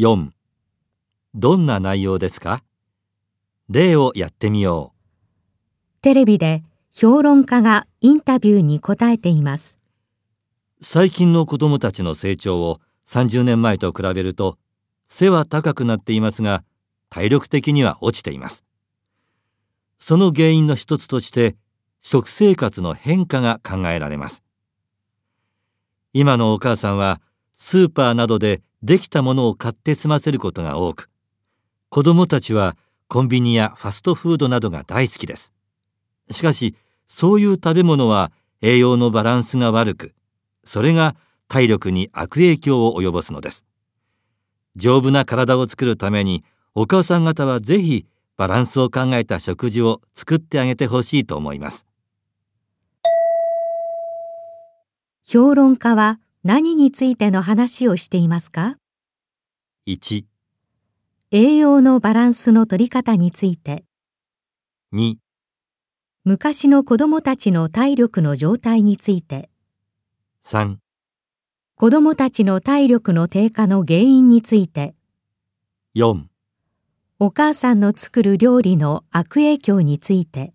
[0.00, 0.30] 4
[1.34, 2.64] どんな内容ですか？
[3.68, 4.94] 例をやってみよ
[6.00, 9.78] テレビで評論家がインタビューに答えています。
[10.80, 14.56] う最近の子供たちの成長を30年前と比べると
[15.06, 16.64] 背は高くなっていますが
[17.10, 18.64] 体力的には落ちています。
[19.98, 21.56] その原因の一つとして
[22.00, 24.42] 食生活の変化が考えられます。
[26.14, 27.20] 今のお母さんは
[27.54, 31.10] スーパーなどでできたものを買って済ませることが多く
[31.90, 32.76] 子供たちは
[33.08, 35.52] コンビニやファストフードなどが大好きです。
[36.30, 36.76] しかし
[37.08, 38.30] そういう食べ物は
[38.62, 40.14] 栄養のバランスが悪く
[40.62, 41.16] それが
[41.48, 43.66] 体力に悪影響を及ぼすのです。
[44.76, 46.44] 丈夫な体を作るために
[46.76, 51.88] お母さん方はぜひバランスを考えた食事を作ってあげてほしいと思います。
[55.24, 58.78] 評論家は何についての話をしていますか
[59.86, 60.24] ？1、
[61.32, 63.84] 栄養のバランスの取り方について、
[64.94, 65.16] 2、
[66.24, 69.50] 昔の子供たちの体力の状態について、
[70.42, 70.76] 3、
[71.74, 74.94] 子供たちの体力の低下の原因について、
[75.94, 76.22] 4
[77.18, 80.54] お母さんの作る料理の悪影響について、